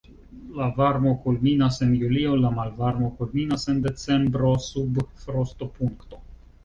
[0.59, 6.23] La varmo kulminas en julio, la malvarmo kulminas en decembro sub frostopunkto.